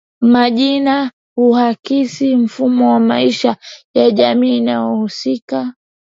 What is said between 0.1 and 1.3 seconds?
Majina